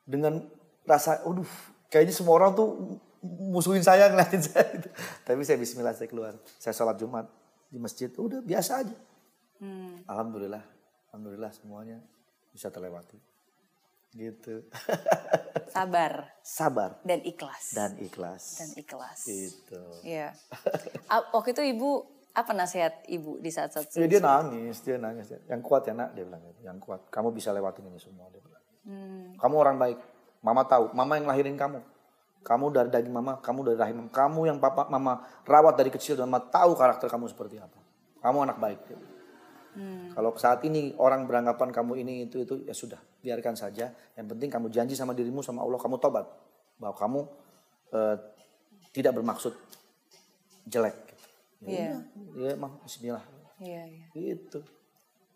Dengan 0.04 0.44
rasa, 0.84 1.24
aduh, 1.24 1.48
kayaknya 1.88 2.16
semua 2.16 2.36
orang 2.40 2.52
tuh 2.56 3.00
musuhin 3.24 3.84
saya 3.84 4.12
ngeliatin 4.12 4.44
saya. 4.44 4.68
Gitu. 4.76 4.90
Tapi 5.28 5.42
saya 5.48 5.56
Bismillah 5.60 5.96
saya 5.96 6.08
keluar. 6.12 6.36
Saya 6.60 6.76
sholat 6.76 7.00
Jumat 7.00 7.28
di 7.72 7.80
masjid, 7.80 8.12
udah 8.12 8.44
biasa 8.44 8.84
aja. 8.84 8.96
Alhamdulillah, 10.10 10.64
alhamdulillah 11.14 11.52
semuanya 11.54 12.02
bisa 12.50 12.74
terlewati. 12.74 13.20
Gitu. 14.12 14.68
Sabar 15.76 16.36
Sabar 16.44 17.00
dan 17.08 17.24
ikhlas. 17.24 17.72
dan 17.72 17.96
ikhlas. 18.02 18.60
Dan 18.60 18.70
ikhlas. 18.76 19.20
Gitu. 19.24 19.82
Iya. 20.04 20.36
Ah, 21.12 21.24
Waktu 21.32 21.56
itu 21.56 21.64
ibu 21.78 22.04
apa 22.32 22.52
nasihat 22.56 23.04
ibu 23.12 23.36
di 23.44 23.52
saat-saat 23.52 23.92
Ya, 24.00 24.08
dia 24.08 24.22
nangis, 24.24 24.80
dia 24.84 24.96
nangis. 24.96 25.28
Yang 25.52 25.62
kuat 25.68 25.84
ya 25.84 25.94
nak, 25.96 26.16
dia 26.16 26.24
bilang 26.24 26.40
gitu. 26.48 26.64
Yang 26.64 26.78
kuat, 26.80 27.02
kamu 27.12 27.36
bisa 27.36 27.52
lewatin 27.52 27.92
ini 27.92 28.00
semua. 28.00 28.32
Dia 28.32 28.40
bilang. 28.40 28.64
Kamu 29.36 29.56
orang 29.60 29.78
baik. 29.78 29.98
Mama 30.42 30.64
tahu, 30.66 30.96
mama 30.96 31.20
yang 31.20 31.28
lahirin 31.28 31.60
kamu. 31.60 31.84
Kamu 32.42 32.74
dari 32.74 32.90
daging 32.90 33.14
mama, 33.14 33.38
kamu 33.38 33.60
dari 33.68 33.78
rahim 33.78 33.96
mama. 34.02 34.10
Kamu 34.10 34.42
yang 34.50 34.58
papa 34.58 34.90
mama 34.90 35.22
rawat 35.46 35.78
dari 35.78 35.94
kecil 35.94 36.18
dan 36.18 36.26
mama 36.26 36.42
tahu 36.50 36.74
karakter 36.74 37.06
kamu 37.12 37.30
seperti 37.30 37.62
apa. 37.62 37.78
Kamu 38.24 38.38
anak 38.50 38.58
baik. 38.58 38.80
dia 38.90 38.98
bilang. 38.98 39.22
Kalau 40.12 40.36
saat 40.36 40.60
ini 40.68 40.92
orang 41.00 41.24
beranggapan 41.24 41.72
kamu 41.72 42.04
ini 42.04 42.14
itu 42.28 42.44
itu 42.44 42.68
ya 42.68 42.76
sudah 42.76 43.00
biarkan 43.24 43.56
saja. 43.56 43.94
Yang 44.20 44.26
penting 44.36 44.50
kamu 44.52 44.68
janji 44.68 45.00
sama 45.00 45.16
dirimu 45.16 45.40
sama 45.40 45.64
Allah 45.64 45.80
kamu 45.80 45.96
tobat 46.02 46.28
bahwa 46.76 46.96
kamu 46.98 47.20
eh, 47.96 48.16
tidak 48.92 49.16
bermaksud 49.16 49.54
jelek. 50.68 51.11
Gitu. 51.62 51.78
Iya. 51.78 51.94
Ya 52.36 52.50
emang 52.58 52.82
Bismillah. 52.82 53.24
Iya, 53.62 53.84
iya. 53.86 54.06
Gitu. 54.12 54.60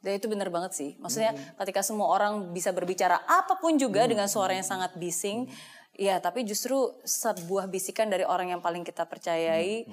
Dan 0.02 0.12
itu 0.18 0.28
benar 0.30 0.50
banget 0.54 0.74
sih. 0.74 0.90
Maksudnya 1.02 1.34
ketika 1.58 1.82
semua 1.82 2.10
orang 2.10 2.54
bisa 2.54 2.70
berbicara 2.70 3.22
apa 3.26 3.58
pun 3.58 3.74
juga 3.78 4.06
dengan 4.06 4.30
suara 4.30 4.54
yang 4.54 4.66
sangat 4.66 4.94
bising, 4.98 5.50
ya 5.98 6.22
tapi 6.22 6.46
justru 6.46 6.78
sebuah 7.02 7.66
bisikan 7.66 8.10
dari 8.10 8.22
orang 8.22 8.54
yang 8.54 8.62
paling 8.62 8.86
kita 8.86 9.06
percayai, 9.10 9.86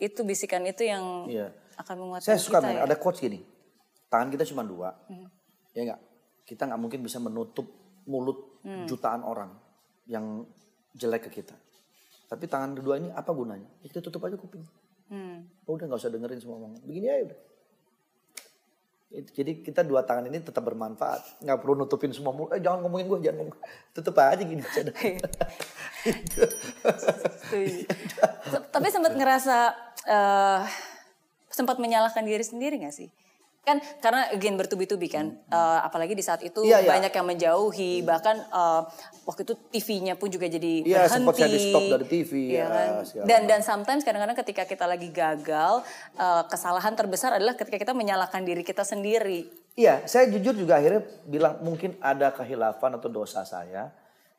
itu 0.00 0.20
bisikan 0.24 0.64
itu 0.64 0.88
yang 0.88 1.28
Iya. 1.28 1.52
akan 1.76 1.94
menguatkan 1.96 2.24
Saya 2.24 2.40
suka 2.40 2.60
kita 2.64 2.72
ya. 2.72 2.80
ada 2.88 2.96
quotes 2.96 3.20
gini. 3.20 3.40
Tangan 4.08 4.32
kita 4.32 4.48
cuma 4.48 4.64
dua. 4.64 4.96
Ya 5.76 5.84
enggak? 5.84 6.00
Kita 6.48 6.64
nggak 6.64 6.80
mungkin 6.80 7.00
bisa 7.04 7.20
menutup 7.20 7.68
mulut 8.08 8.60
jutaan 8.88 9.20
orang 9.24 9.52
yang 10.08 10.48
jelek 10.96 11.28
ke 11.28 11.40
kita. 11.44 11.52
Tapi 12.32 12.48
tangan 12.48 12.72
kedua 12.80 12.96
ini 12.96 13.12
apa 13.12 13.28
gunanya? 13.28 13.68
Ya 13.84 13.92
kita 13.92 14.00
tutup 14.00 14.24
aja 14.24 14.40
kuping. 14.40 14.64
Hmm. 15.10 15.42
Udah 15.66 15.84
nggak 15.84 15.98
usah 15.98 16.08
dengerin 16.08 16.38
semua 16.38 16.56
omongan. 16.56 16.80
Begini 16.82 17.06
aja 17.06 17.22
udah. 17.26 17.38
Itu- 19.10 19.34
Jadi 19.34 19.52
kita 19.60 19.82
dua 19.82 20.06
tangan 20.06 20.24
ini 20.24 20.38
tetap 20.38 20.62
bermanfaat. 20.62 21.42
Nggak 21.42 21.58
perlu 21.58 21.74
nutupin 21.76 22.14
semua 22.14 22.30
mulut. 22.30 22.54
Eh 22.54 22.62
jangan 22.62 22.78
ngomongin 22.80 23.06
gue, 23.06 23.18
jangan 23.20 23.38
ngomong. 23.42 23.58
Tutup 23.90 24.14
aja 24.16 24.38
gini 24.38 24.62
aja. 24.62 24.80
dah. 24.86 24.94
Setuju. 26.94 27.90
Se- 28.46 28.66
Tapi 28.74 28.88
sempat 28.88 29.12
ngerasa 29.12 29.56
eh, 30.06 30.60
sempat 31.50 31.76
menyalahkan 31.76 32.22
diri 32.22 32.46
sendiri 32.46 32.78
gak 32.78 32.94
sih? 32.94 33.10
Kan 33.60 33.76
karena 34.00 34.32
again 34.32 34.56
bertubi-tubi 34.56 35.12
kan, 35.12 35.36
Eh, 35.36 35.78
apalagi 35.84 36.16
di 36.16 36.24
saat 36.24 36.40
itu 36.40 36.64
Iya, 36.64 36.80
iya. 36.80 36.88
banyak 36.96 37.12
yang 37.12 37.26
menjauhi, 37.28 38.00
bahkan 38.00 38.40
eh, 38.40 38.82
waktu 39.28 39.44
itu 39.44 39.52
TV-nya 39.68 40.16
pun 40.16 40.32
juga 40.32 40.48
jadi 40.48 40.80
Iya, 40.80 41.04
berhenti. 41.04 41.14
sempat 41.20 41.34
saya 41.36 41.48
di-stop 41.52 41.84
dari 41.92 42.06
TV, 42.08 42.32
Iya 42.48 42.56
ya, 42.56 42.66
kan? 42.66 42.88
Dan 43.28 43.40
dan 43.44 43.60
sometimes 43.60 44.00
kadang-kadang 44.00 44.38
ketika 44.40 44.64
kita 44.64 44.88
lagi 44.88 45.12
gagal, 45.12 45.84
eh, 46.16 46.42
kesalahan 46.48 46.96
terbesar 46.96 47.36
adalah 47.36 47.52
ketika 47.52 47.76
kita 47.76 47.92
menyalahkan 47.92 48.40
diri 48.40 48.64
kita 48.64 48.80
sendiri. 48.80 49.44
Iya, 49.76 50.08
saya 50.08 50.32
jujur 50.32 50.56
juga 50.56 50.80
akhirnya 50.80 51.04
bilang 51.28 51.60
mungkin 51.60 52.00
ada 52.00 52.32
kehilafan 52.32 52.96
atau 52.96 53.12
dosa 53.12 53.44
saya 53.44 53.92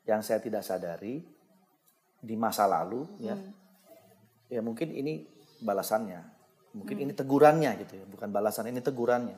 yang 0.04 0.25
saya 0.25 0.42
tidak 0.42 0.66
sadari 0.66 1.22
di 2.18 2.34
masa 2.34 2.66
lalu 2.66 3.06
ya. 3.22 3.38
Ya 4.50 4.66
mungkin 4.66 4.90
ini 4.92 5.30
balasannya. 5.62 6.40
Mungkin 6.72 6.98
ini 7.04 7.12
tegurannya 7.12 7.72
gitu 7.84 8.00
ya, 8.00 8.06
bukan 8.08 8.32
balasan 8.32 8.72
ini 8.72 8.80
tegurannya. 8.80 9.36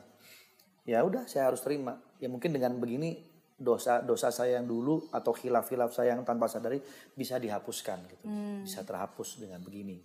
Ya 0.86 1.02
udah 1.02 1.26
saya 1.26 1.50
harus 1.50 1.64
terima. 1.64 1.98
Ya 2.22 2.30
mungkin 2.30 2.54
dengan 2.54 2.78
begini 2.78 3.18
dosa 3.54 4.02
dosa 4.02 4.34
saya 4.34 4.58
yang 4.58 4.66
dulu 4.66 5.08
atau 5.14 5.30
khilaf-khilaf 5.30 5.94
saya 5.94 6.14
yang 6.18 6.26
tanpa 6.26 6.46
sadari 6.46 6.78
bisa 7.16 7.40
dihapuskan 7.40 7.98
gitu. 8.06 8.24
Bisa 8.62 8.86
terhapus 8.86 9.40
dengan 9.42 9.58
begini. 9.64 9.98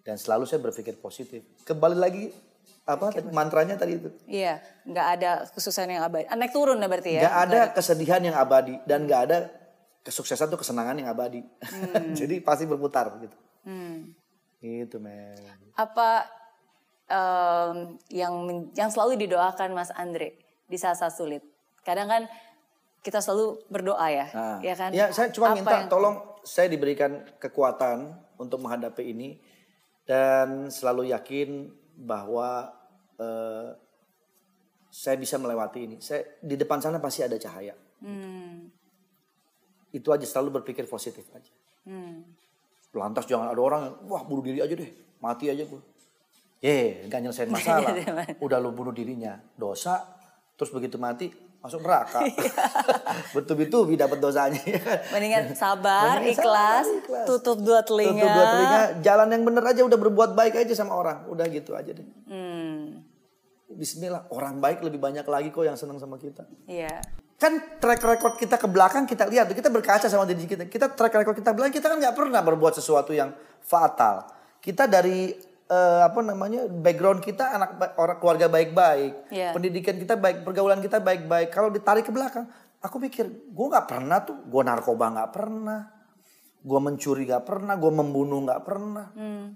Dan 0.00 0.16
selalu 0.16 0.48
saya 0.48 0.64
berpikir 0.64 0.96
positif. 0.96 1.44
Kembali 1.68 1.96
lagi 1.98 2.24
apa 2.88 3.12
tadi, 3.12 3.28
mantranya 3.28 3.76
tadi 3.76 4.00
itu. 4.00 4.08
Iya, 4.24 4.64
nggak 4.88 5.06
ada 5.20 5.30
kesusahan 5.52 5.92
yang 5.92 6.04
abadi. 6.08 6.24
Ah, 6.32 6.36
Naik 6.40 6.56
turun 6.56 6.80
ya 6.80 6.88
berarti 6.88 7.10
ya? 7.20 7.22
Gak 7.28 7.36
ada 7.48 7.60
kesedihan 7.76 8.20
yang 8.24 8.36
abadi 8.40 8.80
dan 8.88 9.04
gak 9.04 9.20
ada 9.28 9.38
kesuksesan 10.00 10.48
tuh 10.48 10.56
kesenangan 10.56 10.96
yang 10.96 11.12
abadi. 11.12 11.44
Jadi 12.18 12.40
pasti 12.40 12.64
berputar 12.64 13.12
gitu. 13.20 13.36
Hmm. 13.68 14.16
Gitu 14.58 14.96
men. 14.98 15.36
apa 15.78 16.26
em, 17.08 17.76
yang 18.08 18.34
yang 18.72 18.88
selalu 18.88 19.16
didoakan 19.18 19.72
Mas 19.72 19.90
Andre 19.90 20.36
di 20.64 20.76
saat-saat 20.76 21.12
sulit. 21.12 21.40
Kadang 21.80 22.06
kan 22.06 22.22
kita 23.00 23.18
selalu 23.18 23.64
berdoa 23.66 24.06
ya, 24.08 24.26
Nah, 24.30 24.58
ya 24.60 24.74
kan? 24.74 24.90
Ya 24.92 25.08
saya 25.08 25.32
cuma 25.32 25.50
Apa 25.50 25.56
minta 25.56 25.72
yang- 25.78 25.88
tolong 25.88 26.16
saya 26.42 26.68
diberikan 26.68 27.24
kekuatan 27.38 28.10
untuk 28.36 28.60
menghadapi 28.60 29.02
ini 29.06 29.40
dan 30.04 30.68
selalu 30.68 31.08
yakin 31.08 31.68
bahwa 31.96 32.70
eh, 33.16 33.70
saya 34.88 35.16
bisa 35.16 35.36
melewati 35.36 35.78
ini. 35.80 35.96
Saya 35.98 36.22
di 36.38 36.54
depan 36.54 36.78
sana 36.78 36.98
pasti 36.98 37.20
ada 37.20 37.34
cahaya. 37.34 37.74
Hmm, 37.98 38.70
Itu 39.90 40.12
aja 40.12 40.22
selalu 40.22 40.60
berpikir 40.60 40.84
positif 40.84 41.24
aja. 41.32 41.50
hmm. 41.84 42.22
Lantas 42.92 43.24
jangan 43.24 43.48
ada 43.48 43.58
orang 43.58 43.80
yang, 43.84 43.94
wah 44.06 44.22
bunuh 44.22 44.40
diri 44.40 44.60
aja 44.60 44.72
deh, 44.72 44.88
mati 45.18 45.48
aja 45.48 45.60
gue. 45.62 45.82
Ye, 46.58 47.06
nggak 47.06 47.20
nyelesain 47.20 47.50
masalah. 47.54 47.94
Udah 48.38 48.58
lu 48.58 48.70
bunuh 48.70 48.90
dirinya, 48.90 49.38
dosa, 49.54 50.02
terus 50.54 50.70
begitu 50.70 50.98
mati 50.98 51.30
masuk 51.58 51.82
neraka. 51.82 52.22
Bertubi-tubi 53.34 53.94
dapat 53.94 54.18
dosanya. 54.18 54.58
Mendingan 55.10 55.54
sabar, 55.54 56.18
Mendingan 56.18 56.34
ikhlas, 56.34 56.86
sabar, 56.86 56.98
ikhlas. 57.02 57.26
tutup 57.26 57.58
dua 57.62 57.80
telinga. 57.82 58.22
Tutup 58.22 58.30
dua 58.30 58.46
telinga, 58.48 58.80
jalan 59.02 59.28
yang 59.30 59.42
bener 59.42 59.64
aja 59.64 59.80
udah 59.82 59.98
berbuat 59.98 60.30
baik 60.34 60.54
aja 60.58 60.74
sama 60.74 60.94
orang. 60.94 61.26
Udah 61.26 61.46
gitu 61.46 61.74
aja 61.74 61.90
deh. 61.94 62.06
Hmm, 62.26 63.02
Bismillah, 63.68 64.26
orang 64.30 64.58
baik 64.58 64.82
lebih 64.82 64.98
banyak 64.98 65.26
lagi 65.26 65.50
kok 65.50 65.62
yang 65.62 65.78
senang 65.78 65.98
sama 65.98 66.18
kita. 66.18 66.42
iya. 66.66 66.98
Kan 67.38 67.78
track 67.78 68.02
record 68.02 68.34
kita 68.34 68.58
ke 68.58 68.66
belakang 68.66 69.06
kita 69.06 69.22
lihat, 69.30 69.46
kita 69.54 69.70
berkaca 69.70 70.10
sama 70.10 70.26
diri 70.26 70.42
kita. 70.42 70.66
Kita 70.66 70.90
track 70.90 71.22
record 71.22 71.38
kita 71.38 71.54
belakang 71.54 71.78
kita 71.78 71.86
kan 71.86 71.98
nggak 72.02 72.16
pernah 72.18 72.42
berbuat 72.42 72.74
sesuatu 72.74 73.14
yang 73.14 73.30
fatal. 73.62 74.26
Kita 74.58 74.90
dari 74.90 75.30
eh, 75.68 76.00
apa 76.02 76.20
namanya 76.24 76.64
background 76.66 77.20
kita 77.20 77.44
anak 77.54 77.76
orang 78.00 78.18
keluarga 78.18 78.48
baik-baik, 78.48 79.28
Iya. 79.28 79.52
pendidikan 79.52 79.96
kita 80.00 80.16
baik, 80.16 80.42
pergaulan 80.42 80.80
kita 80.80 80.98
baik-baik. 80.98 81.52
Kalau 81.52 81.68
ditarik 81.68 82.08
ke 82.08 82.12
belakang, 82.12 82.48
aku 82.80 82.96
pikir 83.04 83.28
gue 83.28 83.66
nggak 83.68 83.86
pernah 83.86 84.24
tuh, 84.24 84.36
gue 84.48 84.62
narkoba 84.64 85.12
nggak 85.12 85.30
pernah, 85.30 85.80
gue 86.64 86.80
mencuri 86.80 87.28
nggak 87.28 87.44
pernah, 87.44 87.76
gue 87.76 87.92
membunuh 87.92 88.40
nggak 88.48 88.62
pernah. 88.64 89.06
Hmm. 89.12 89.54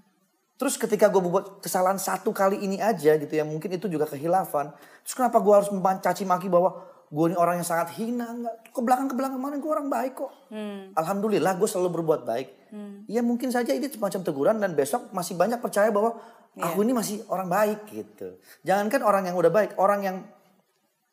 Terus 0.53 0.77
ketika 0.77 1.09
gue 1.09 1.19
buat 1.19 1.59
kesalahan 1.59 1.97
satu 1.97 2.29
kali 2.29 2.61
ini 2.61 2.77
aja 2.77 3.17
gitu 3.17 3.33
ya 3.33 3.43
mungkin 3.43 3.73
itu 3.73 3.89
juga 3.89 4.05
kehilafan. 4.05 4.71
Terus 5.03 5.13
kenapa 5.17 5.41
gue 5.41 5.53
harus 5.53 5.73
mencaci 5.73 6.23
maki 6.23 6.47
bahwa 6.47 6.77
gue 7.13 7.25
ini 7.29 7.37
orang 7.37 7.61
yang 7.61 7.67
sangat 7.67 7.93
hina 7.97 8.25
nggak 8.25 8.73
ke 8.73 8.81
belakang 8.81 9.05
ke 9.09 9.15
belakang 9.17 9.37
kemarin 9.41 9.57
gue 9.59 9.71
orang 9.73 9.87
baik 9.89 10.13
kok. 10.13 10.31
Hmm. 10.53 10.93
Alhamdulillah 10.93 11.57
gue 11.57 11.67
selalu 11.67 11.99
berbuat 11.99 12.21
baik. 12.23 12.62
Ya 13.05 13.21
mungkin 13.21 13.53
saja 13.53 13.69
ini 13.69 13.85
semacam 13.85 14.21
teguran 14.21 14.57
dan 14.57 14.73
besok 14.73 15.13
masih 15.13 15.37
banyak 15.37 15.61
percaya 15.61 15.93
bahwa 15.93 16.17
Iya. 16.53 16.69
aku 16.69 16.81
ini 16.81 16.93
masih 16.93 17.25
orang 17.29 17.49
baik 17.49 17.79
gitu. 17.87 18.37
Jangankan 18.61 19.01
orang 19.01 19.23
yang 19.25 19.33
udah 19.33 19.49
baik, 19.49 19.73
orang 19.77 20.01
yang 20.01 20.17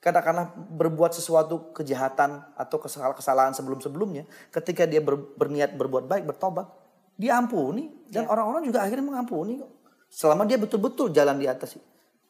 katakanlah 0.00 0.52
berbuat 0.52 1.12
sesuatu 1.12 1.72
kejahatan 1.72 2.44
atau 2.56 2.76
kesalahan, 2.76 3.12
kesalahan 3.12 3.52
sebelum-sebelumnya, 3.52 4.24
ketika 4.48 4.84
dia 4.84 5.00
ber- 5.00 5.36
berniat 5.36 5.76
berbuat 5.76 6.04
baik, 6.04 6.24
bertobat, 6.24 6.68
diampuni 7.16 7.88
dan 8.08 8.24
Iya. 8.24 8.32
orang-orang 8.32 8.62
juga 8.64 8.80
akhirnya 8.80 9.04
mengampuni 9.04 9.60
kok. 9.60 9.70
Selama 10.08 10.44
dia 10.44 10.56
betul-betul 10.56 11.12
jalan 11.12 11.36
di 11.36 11.46
atas 11.46 11.76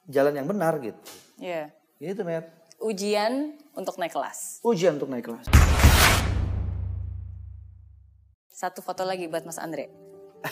jalan 0.06 0.34
yang 0.34 0.46
benar 0.46 0.78
gitu. 0.78 0.98
Iya. 1.38 1.70
Gitu, 1.98 2.22
Matt. 2.22 2.50
Ujian 2.80 3.54
untuk 3.74 3.98
naik 3.98 4.14
kelas. 4.14 4.58
Ujian 4.62 4.98
untuk 4.98 5.10
naik 5.10 5.26
kelas. 5.26 5.46
Satu 8.60 8.84
foto 8.84 9.08
lagi 9.08 9.24
buat 9.24 9.48
Mas 9.48 9.56
Andre. 9.56 9.88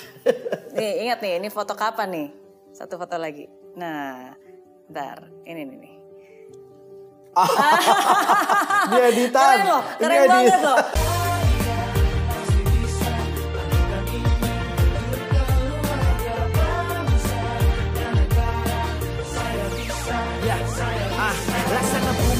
nih, 0.80 1.04
ingat 1.04 1.20
nih, 1.20 1.36
ini 1.44 1.52
foto 1.52 1.76
kapan 1.76 2.08
nih? 2.08 2.28
Satu 2.72 2.96
foto 2.96 3.20
lagi. 3.20 3.44
Nah, 3.76 4.32
bentar. 4.88 5.28
Ini 5.44 5.60
nih. 5.68 5.76
nih. 5.76 5.94
Di 8.96 9.00
editan. 9.12 9.44
Keren 9.60 9.68
loh, 9.68 9.82
keren 10.00 10.24
banget 10.24 10.60
loh. 10.64 11.17